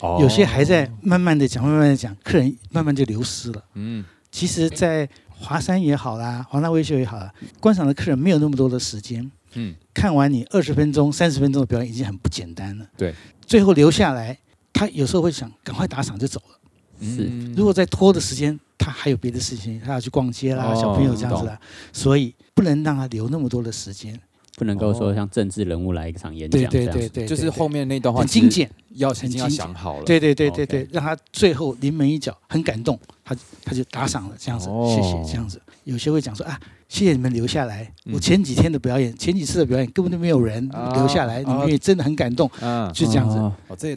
[0.00, 3.64] 哦有些还在慢慢的讲，慢慢的讲，客人慢慢就流失了。
[3.74, 12.84] 嗯其实，在华山也好啦，华纳威秀也好啦，观赏的客人没有那么多的时间，嗯看完你二十分钟、三十分钟的表演已经很不简单了。
[12.96, 13.14] 对，
[13.46, 14.36] 最后留下来，
[14.72, 17.06] 他有时候会想赶快打赏就走了。
[17.06, 21.56] 是嗯如果再拖的时间，他还有别的事情，他要去逛街啦，哦小朋友这样子啦，
[21.92, 24.20] 所以不能让他留那么多的时间。
[24.60, 26.98] 不能够说像政治人物来一场演讲这样子。
[26.98, 29.50] 对对对，就是后面那段话很精，简，要已经要很精简。
[29.50, 34.94] 想好了，对对对对对，让他最后临门一脚，很感动，他他就打赏了，这样子，哦。
[34.94, 35.58] 谢谢，这样子。
[35.84, 38.12] 有些会讲说啊，谢谢你们留下来，嗯。
[38.12, 43.38] 我前几天的表演，前几次的表演根本就没有人啊留下来，你们也真的很感动，嗯，就这样子。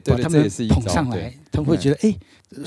[0.06, 2.16] 把他们捧上来，他们会觉得哎，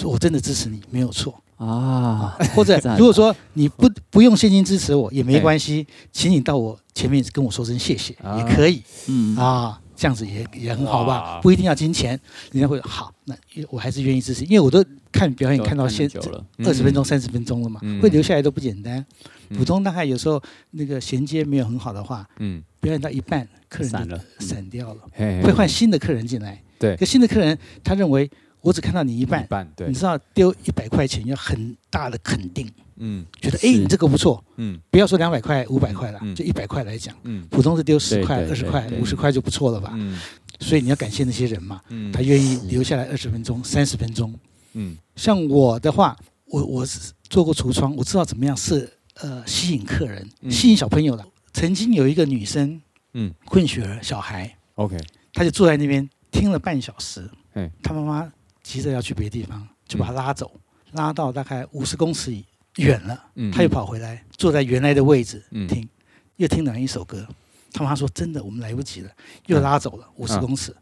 [0.04, 1.34] 我真的支持你，没有错。
[1.56, 8.36] 啊，或者如果说你不不用现金支持我也没关系，请你到我前面跟我说声谢谢啊。
[8.38, 8.82] 也可以。
[9.08, 12.18] 嗯，啊，这样子也也很好吧，不一定要金钱，
[12.52, 13.34] 人家会好，那
[13.70, 19.04] 我还是愿意支持，因为我都看表演看到现很久了，二十分钟、三十分钟了嘛嗯，会留下来都不简单。
[19.48, 19.56] 嗯。
[19.56, 20.42] 普通大概有时候
[20.72, 25.00] 那个衔接没有很好的话，嗯，表演到一半，客人就散了散掉了，
[25.42, 26.62] 会换新的客人进来。
[26.78, 26.94] 对。
[26.96, 29.86] 可新的客人他认为我只看到你一一半，对。
[29.88, 33.66] 你，知道丢一百块钱要很大的肯定，嗯觉得是。
[33.66, 34.78] 哎你这个不错，嗯。
[34.90, 37.46] 不要说两百块、五百块了嗯，就一百块来讲，嗯。
[37.50, 39.92] 普通是丢十块、二十块、五十块就不错了吧？
[39.94, 40.18] 嗯。
[40.60, 42.10] 所以你要感谢那些人嘛，嗯。
[42.12, 44.34] 他愿意留下来二十分钟、三十分钟。
[44.72, 44.96] 嗯。
[45.14, 46.16] 像我的话，
[46.46, 48.90] 我我是做过橱窗，我知道怎么样是
[49.20, 50.50] 呃吸引客人、嗯。
[50.50, 51.24] 吸引小朋友的。
[51.52, 52.80] 曾经有一个女生，
[53.14, 53.32] 嗯。
[53.46, 54.96] 混血儿小孩，OK。
[55.32, 58.32] 她就坐在那边听了半小时嗯，她妈妈
[58.66, 60.50] 急着要去别的地方，就把他拉走，
[60.92, 62.36] 拉到大概五十公尺
[62.78, 65.68] 远了，他又跑回来，坐在原来的位置嗯。
[65.68, 65.88] 听，
[66.34, 67.24] 又听了一首歌。
[67.72, 69.10] 他妈说：“真的，我们来不及了，
[69.46, 70.74] 又拉走了五十嗯公尺，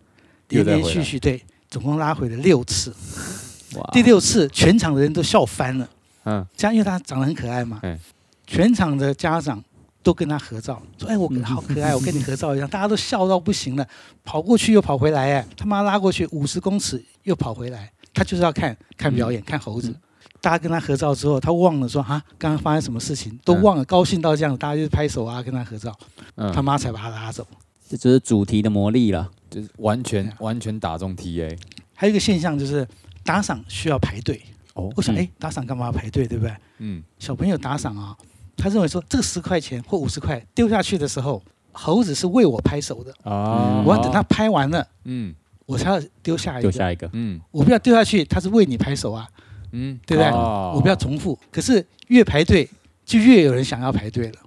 [0.48, 2.94] 连连续续对，总共拉回了六次。
[3.76, 3.86] 哇。
[3.92, 5.86] 第六次，全场的人都笑翻了。
[6.24, 6.46] 嗯。
[6.56, 7.80] 这样，因为他长得很可爱嘛。
[7.82, 7.98] 嗯，
[8.46, 9.62] 全场的家长
[10.02, 11.44] 都跟他合照，说：“哎，我嗯。
[11.44, 13.86] 好可爱，我跟你合照一样。”大家都笑到不行了，
[14.24, 19.90] 跑过去又跑回来，哎，他妈拉过去五十公尺又跑回来，他就是要看看表演，看猴子。
[19.90, 19.96] 嗯。
[20.40, 25.94] 大家跟他合照之后，他忘了说啊，刚刚发生什么事情，都忘了，高兴到这样，大家就拍手啊，跟他合照，
[26.37, 26.52] 嗯。
[26.52, 27.46] 他妈才把他拉走。
[27.88, 29.30] 这就是主题的魔力了。
[29.50, 30.34] 就是完全啊。
[30.40, 31.56] 完全打中 TA
[31.94, 32.87] 还有一个现象就是
[33.22, 34.40] 打赏需要排队。
[34.74, 35.18] 哦我想，嗯。
[35.18, 36.54] 哎，打赏干嘛要排队，对不对？
[36.78, 37.02] 嗯。
[37.18, 38.16] 小朋友打赏啊，
[38.56, 45.34] 他认为说这个十块钱或五十块丢下去的时候，猴子是为我拍手的，啊，我要等他拍完了，嗯
[45.66, 46.62] 我才要丢下一个。
[46.62, 47.40] 丢下一个，嗯。
[47.50, 49.29] 我不要丢下去，他是为你拍手啊，
[49.72, 50.31] 嗯，对不对？
[50.31, 50.72] 哦。
[50.74, 51.38] 我不要重复。
[51.50, 52.68] 可是越排队，
[53.05, 54.38] 就越有人想要排队了，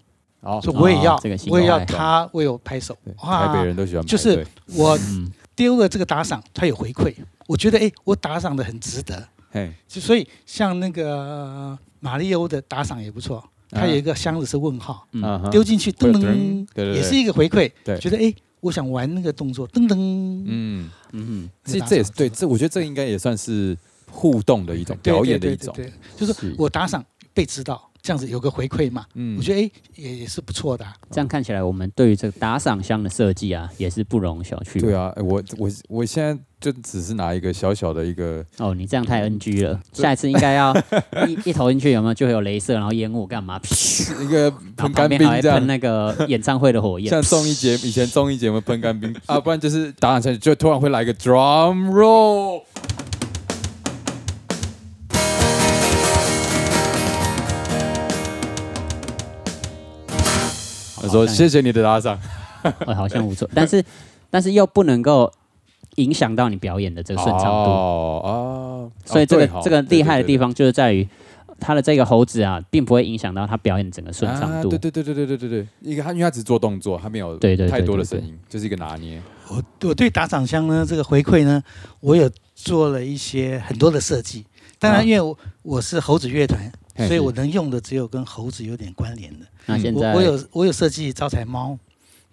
[0.41, 2.97] 好所以我也要，哦这个我也要他为我拍手。
[3.23, 3.47] 哇。
[3.47, 7.13] 台北哇，人都喜欢排就是我嗯，丢了这个打赏，他有回馈，
[7.47, 15.07] 我觉得哎，我打赏的很值得，哎，就所以像那个呃马里欧的打赏也不错，它有一个箱子是问号，
[15.51, 17.97] 丢进去噔噔也是一个回馈，对。
[17.97, 19.95] 觉得哎，我想玩那个动作，噔噔，
[20.45, 23.77] 嗯，嗯这这也是对，这我觉得这应该也算是
[24.09, 25.75] 互动的一种表演的一种，
[26.15, 26.55] 就是是。
[26.57, 30.93] 我打赏被知道，这样子有个回馈嘛，嗯我觉得哎也也是不错的啊。
[31.11, 34.79] 这样看起来，我们对于这个打赏箱的设计啊，也是不容小觑。
[34.79, 40.73] 对啊，哎我我我现在就只是拿一个小小的一个，哦，你这样太 NG 了，下一次应该要
[41.27, 43.59] 一一投进去有没有就会有镭射，然后烟雾干嘛？
[44.23, 45.59] 一个 喷干冰这。
[45.59, 47.09] 那个演唱会的火焰。
[47.09, 52.63] 像综艺节以前综艺节目喷干冰啊，不然就是打赏下去，就突然会来一个 drum roll。
[61.07, 62.19] 说谢谢你的打赏。
[62.95, 63.49] 好像不错。
[63.53, 63.83] 但是
[64.29, 65.31] 但是又不能够
[65.95, 67.49] 影响到你表演的这个顺畅度。
[67.49, 68.91] 哦哦。
[69.05, 71.07] 所以这个这个厉害的地方就是在于
[71.59, 74.69] 他的这个猴子啊并不会影响到他表演整个顺畅度。
[74.69, 79.21] 对对对对对对对一个他因为他只做动作他没有对对太多的声音就是一个拿捏。
[79.49, 81.61] 我我对打赏箱呢这个回馈呢
[82.01, 84.45] 我有做了一些很多的设计。
[84.79, 89.45] 当然因为我我是猴子乐团所以我能用的只有跟猴子有点关联的。
[89.67, 91.77] 那现在我我有我有设计招财猫，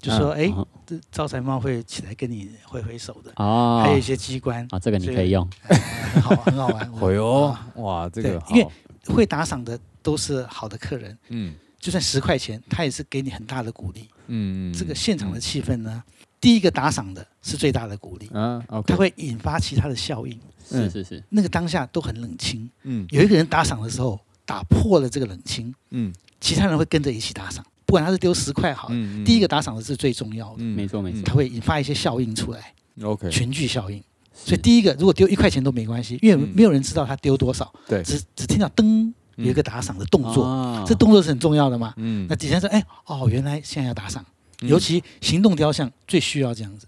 [0.01, 5.49] 就说哎，哦这招财猫会起来跟你挥挥手的，哦，还有一些机关，啊，这个你可以用。
[5.69, 5.77] 呃
[6.15, 6.93] 很好很好玩。
[6.95, 8.69] 哎呦啊，哇，这个因为
[9.07, 14.09] 会打赏的都是好的客人，嗯就算十块钱，他也是给你很大的鼓励。
[14.29, 16.03] 嗯这个现场的气氛呢，
[16.41, 20.39] 第一个打赏的是最大的鼓励，啊，OK，它会引发其他的效应。
[20.71, 26.11] 嗯是是是，那个当下都很冷清，嗯有一个人打赏的时候打破了这个冷清，嗯
[26.45, 28.91] 其他人会跟着一起打赏，不管他是丢十块好
[29.25, 30.77] 第一个打赏的是最重要的，嗯。
[30.77, 31.23] 没错没错。
[31.25, 34.03] 它会引发一些效应出来，，OK，群聚效应。
[34.35, 36.53] 所以第一个如果丢一块钱都没关系，因为嗯。
[36.55, 41.95] 没有人知道他丢多少，对，只只听到噔有一个打赏的动作，哦这动作是很重要的嘛。
[41.97, 42.27] 嗯。
[42.29, 44.23] 那底下说，哎，哦，原来现在要打赏，
[44.61, 44.69] 嗯。
[44.69, 46.87] 尤其行动雕像最需要这样子，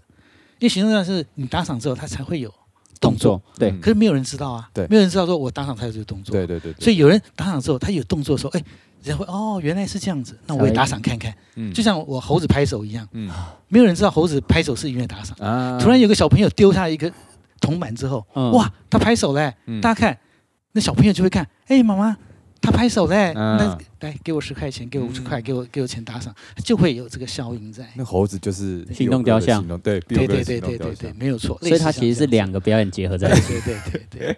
[0.59, 2.53] 因为行动雕像是你打赏之后，它才会有
[2.99, 3.71] 动作，对。
[3.71, 3.79] 嗯。
[3.81, 4.87] 可是没有人知道啊，对。
[4.87, 8.63] 没有人知道说我打赏才有这个动作，对对对，所以有人打赏之后，他有动作的时候，哎，
[9.03, 11.73] 人家会哦，原来是这样子，那我也打赏看看，嗯。
[11.73, 13.29] 就像我猴子拍手一样，嗯。
[13.67, 17.11] 没有人知道猴子拍手是因为打赏，啊突然有个小朋友丢下一个
[17.59, 18.51] 铜板之后，嗯。
[18.51, 19.81] 哇，他拍手嘞，嗯。
[19.81, 20.17] 大家看，
[20.71, 22.17] 那小朋友就会看，哎，妈妈。
[22.61, 27.87] 他拍手呢，那来给我十块钱，给我五十块，给我给我钱打赏，就会有这个效应在。
[27.95, 31.57] 那猴子就是行动雕像，对对对对对对对，没有错。
[31.59, 33.53] 所以它其实是两个表演结合在一起。
[33.61, 33.77] 对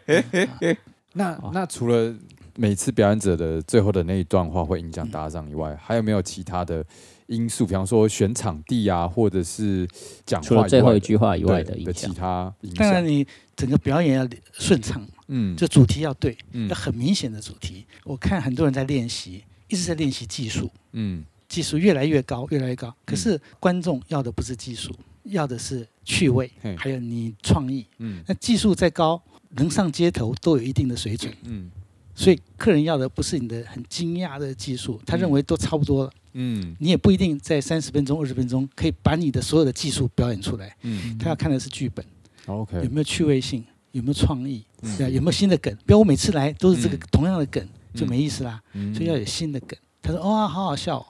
[0.05, 0.77] 对对对。
[1.13, 2.13] 那那除了
[2.55, 6.85] 每次表演者的最后的那一段话会影响打赏以外，还有没有其他的
[7.27, 7.65] 因素？
[7.65, 9.87] 比方说选场地啊，或者是
[10.25, 15.05] 讲话除了最后一句话以外的影响，其他当然你整个表演要顺畅。
[15.29, 15.55] 嗯。
[15.55, 16.67] 就主题要对，嗯。
[16.69, 17.85] 要很明显的主题。
[18.03, 21.23] 我看很多人在练习，一直在练习技术，嗯。
[21.47, 22.95] 技术越来越高，越来越高。
[23.03, 27.87] 可是观众要的不是技术，要的是趣味，还有你创意。
[27.97, 28.21] 嗯。
[28.27, 29.19] 那技术再高，
[29.55, 31.71] 能上街头都有一定的水准，嗯。
[32.13, 36.11] 所以客人要的不是你的很惊讶的技术，他认为都差不多了。
[36.33, 36.75] 嗯。
[36.79, 40.75] 你也不一定在三十分钟、二十分钟可以把你的所有的技术表演出来。
[40.83, 41.17] 嗯。
[41.17, 42.05] 他要看的是剧本
[42.45, 44.97] ，OK，有没有趣味性，有没有创意，嗯。
[44.97, 45.75] 对啊，有没有新的梗。
[45.85, 46.99] 不要我每次来都是这个嗯。
[47.11, 48.61] 同样的梗，就没意思啦。
[48.73, 48.93] 嗯。
[48.93, 49.77] 所以要有新的梗。
[50.01, 51.05] 他说：“哇、好好笑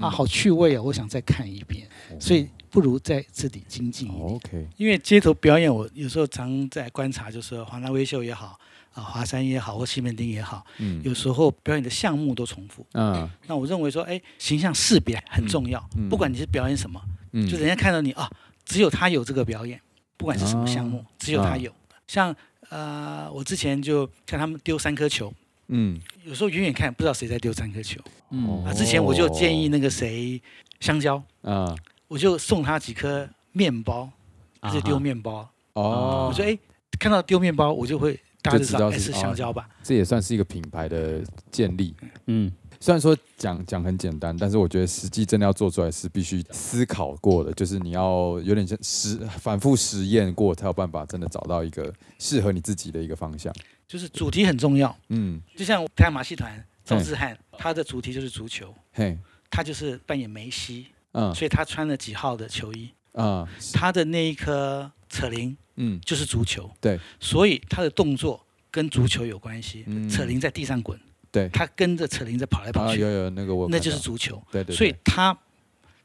[0.00, 1.86] 啊，好趣味哦，我想再看一遍。”
[2.18, 4.22] 所以不如在这里精进一点。
[4.22, 8.58] OK，因为街头表演，我有时候常在观察，就是华纳微秀也好，
[8.94, 11.00] 啊华山也好，或西门町也好，嗯。
[11.04, 12.86] 有时候表演的项目都重复。
[12.94, 16.08] 嗯那我认为说，哎，形象识别很重要，嗯。
[16.08, 17.00] 不管你是表演什么，
[17.32, 18.30] 嗯，就人家看到你啊，
[18.64, 19.78] 只有他有这个表演，
[20.16, 21.70] 不管是什么项目，哦只有他有。
[22.06, 22.34] 像
[22.70, 25.32] 呃，我之前就看他们丢三颗球，
[25.68, 28.72] 嗯有时候远远看不知道谁在丢三颗球嗯啊。
[28.72, 30.40] 之前我就建议那个谁
[30.80, 31.74] 香蕉，啊
[32.08, 34.08] 我就送他几颗面包，
[34.60, 35.48] 他就丢面包。
[35.74, 36.58] 哦我说哎，
[36.98, 39.68] 看到丢面包，我就会大家就知道是香蕉吧。
[39.82, 41.94] 这也算是一个品牌的建立。
[42.26, 53.54] 嗯，虽然说讲讲很简单，但是我觉得实际真的要做出来是必须思考过的，就是你要有点像实反复实验过，才有办法真的找到一个适合你自己的一个方向。
[53.86, 59.16] 就是主题很重要，嗯，就像太阳马戏团赵志汉，他的主题就是足球，嘿，
[59.48, 61.32] 他就是扮演梅西，嗯。
[61.32, 62.90] 所以他穿了几号的球衣。
[63.12, 66.00] 啊，他的那一颗扯铃嗯。
[66.00, 69.84] 就是足球，对，所以他的动作跟足球有关系。
[69.86, 70.08] 嗯。
[70.08, 70.98] 扯铃在地上滚，
[71.32, 71.48] 对。
[71.48, 74.40] 他跟着扯铃在跑来跑啊，去，有有那个我那就是足球。
[74.52, 74.76] 对对，对。
[74.76, 75.36] 所以他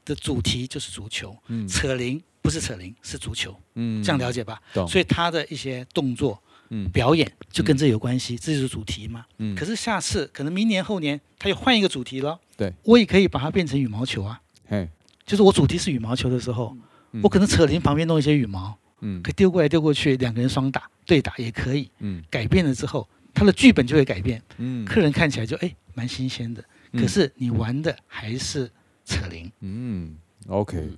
[0.04, 1.68] 的主题就是足球，嗯。
[1.68, 4.02] 扯铃不是扯铃，是足球，嗯。
[4.02, 4.60] 这样了解吧？
[4.74, 4.88] 懂。
[4.88, 6.88] 所以他的一些动作嗯。
[6.90, 9.24] 表演就跟这有关系，这就是主题嘛。
[9.36, 9.54] 嗯。
[9.54, 14.40] 可是下次可能明年后年他又换一个主题了，对，我也可以把它变成羽毛球啊。
[14.66, 14.88] 嘿，
[15.26, 16.74] 就是我主题是羽毛球的时候，
[17.12, 17.20] 嗯。
[17.22, 19.22] 我可能扯铃旁边弄一些羽毛，嗯。
[19.22, 21.90] 可以丢过来丢过去，两个人双打对打也可以。
[21.98, 22.22] 嗯。
[22.30, 23.08] 改变了之后，
[23.38, 26.60] 他的剧本就会改变，嗯客人看起来就哎蛮新鲜的。
[26.92, 28.68] 嗯可是你玩的还是
[29.04, 29.50] 扯铃。
[29.60, 30.16] 嗯
[30.48, 30.88] ，OK，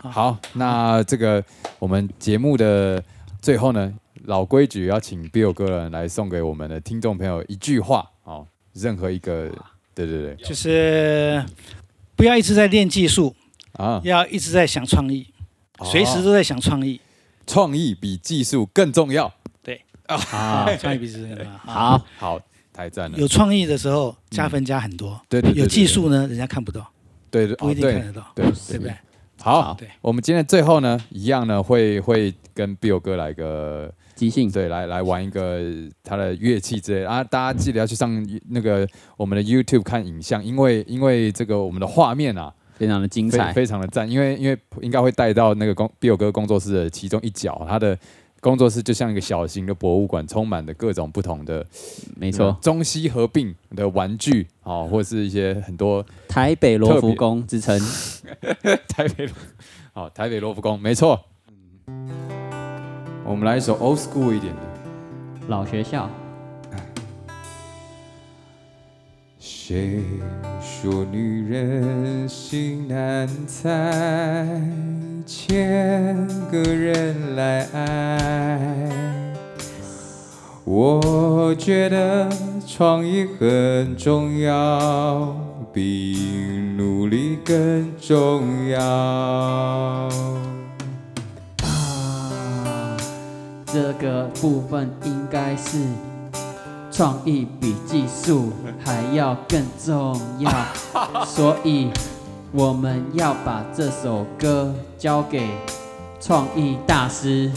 [0.00, 1.44] 好好，那这个
[1.78, 3.02] 我们节目的
[3.40, 9.52] 最后呢，老规矩要请 Bill 哥人来送给我们的听众朋友一句话哦，任何一个，
[9.94, 11.44] 对对对，就是
[12.16, 13.36] 不要一直在练技术，
[13.74, 15.26] 啊，要一直在想创意，
[15.84, 17.00] 随时哦都在想创意。
[17.46, 19.34] 创意比技术更重要。
[20.08, 21.08] 好创意
[21.64, 22.04] 好。
[22.18, 22.40] 好，
[22.72, 26.86] 太赞了，有创意的时候加分加很多，对对对，有技对，术呢人家看不到，
[27.30, 28.94] 对对，不一定看得到，对对不对？
[29.40, 35.60] 好，对，我们今天最后呢，一样呢会会跟 Bill 哥来个即兴对，来来玩一个
[36.02, 37.22] 他的乐器之类的啊！
[37.22, 47.98] 大家记得要去上那个我们的 YouTube 看影像，因为因为这个我们的画面啊，非常的精非彩，非常的赞，因为因为应该会带到那个工 Bill 哥工作室的其中一角，他的
[48.44, 51.64] 工作室就像一个小型的博物馆，充满了各种不同的
[52.14, 52.54] 没错。
[52.60, 57.80] 中西合并的玩具哦，或是一些很多台北罗浮宫之称，
[58.86, 59.34] 台北罗，
[59.94, 61.18] 好台北罗浮宫，没错。
[63.24, 64.60] 我们来一首 old school 一点的。
[65.48, 66.10] 老学校，
[69.66, 70.02] 谁
[70.60, 74.60] 说女人心难猜，
[75.24, 78.92] 千个人来爱？
[80.64, 82.28] 我觉得
[82.66, 85.34] 创意很重要，
[85.72, 86.18] 比
[86.76, 88.78] 努力更重要。
[91.62, 92.98] 啊，
[93.64, 95.78] 这个部分应该是
[96.90, 98.52] 创意比技术
[98.84, 100.50] 还要更重要，
[101.24, 101.90] 所以
[102.52, 105.48] 我们要把这首歌交给
[106.20, 107.50] 创意大师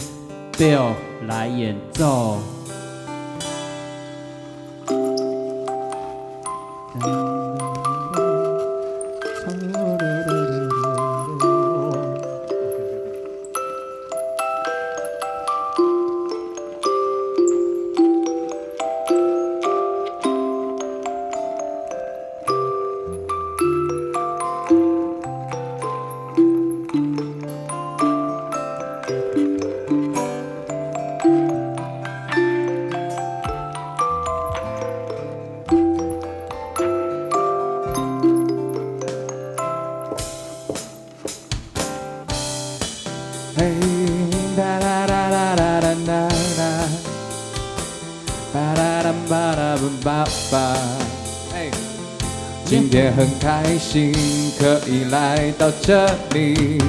[0.52, 0.92] Bill
[1.26, 2.38] 来演奏。
[53.68, 54.14] 开心
[54.58, 56.80] 可以来到这里，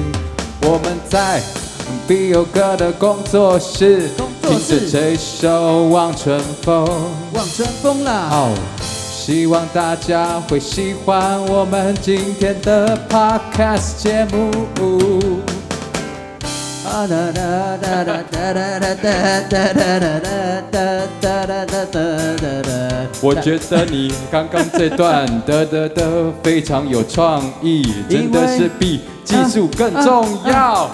[0.62, 1.42] 我们在
[2.08, 5.48] Bill 哥的工作室，工作室听着这首
[5.88, 6.86] 《望春风》。
[7.36, 8.28] 望春风啦！
[8.30, 8.48] 好，
[8.80, 15.59] 希望大家会喜欢我们今天的 Podcast 节目。
[17.00, 17.40] 啊哒哒
[17.78, 20.36] 哒哒哒哒哒哒哒哒哒
[20.70, 21.96] 哒哒哒哒
[22.36, 22.70] 哒哒。
[23.22, 30.90] 我觉得你刚刚这段的的的非常有创意，真的是比技术更重要。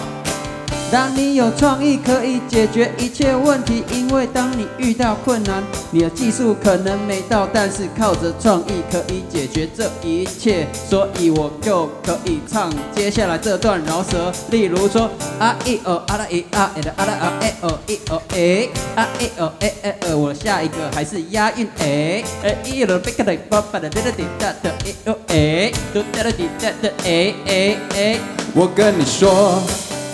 [0.93, 3.83] 当你有创意，可以解决一切问题。
[3.93, 10.67] 因为当你遇到困难，你的技术可能没到，但是靠着创意可以解决这一切。
[10.89, 28.21] 所以我就可以唱接下来这段饶舌，例如说啊一哦啊啦一啊诶的啊啦啊诶哦一哦诶啊一哦诶诶呃，我下一个还是押韵诶诶一哦贝克的巴巴的哒哒滴哒的诶哦诶嘟哒哒滴哒的诶诶诶。
[28.55, 29.61] 我跟你说，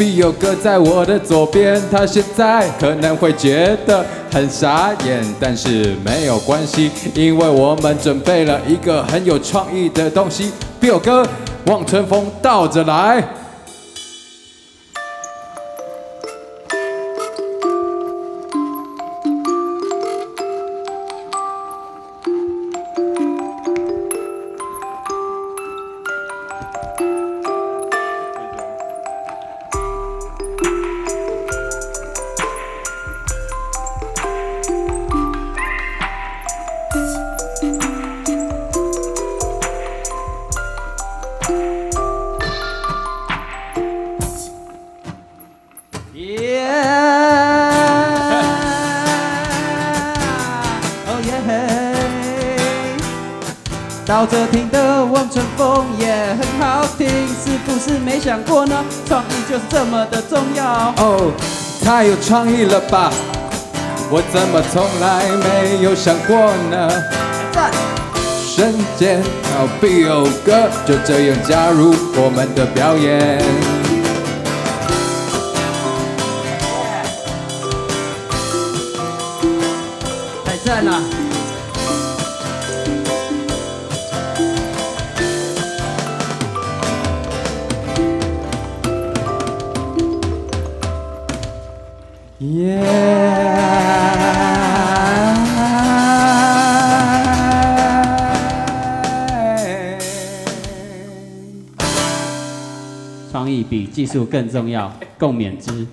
[0.03, 10.51] 必有哥在我的左边，他现在可能会觉得很傻眼，但是没有关系，因为我们准备了一个很有创意的东西。
[10.81, 11.25] 必有哥，
[11.67, 13.23] 望春风倒着来。
[54.33, 56.11] 着听的望春风也
[56.41, 58.83] 很好听，是不是没想过呢？
[59.07, 60.65] 创意就是这么的重要。
[60.97, 61.31] 哦，
[61.85, 63.13] 太有创意了吧！
[64.11, 66.35] 我怎么从来没有想过
[66.71, 66.89] 呢？
[67.53, 67.71] 赞！
[68.47, 69.23] 瞬间
[69.55, 73.82] 好必有歌，就这样加入我们的表演。
[104.05, 105.87] 技术更重要，共勉之。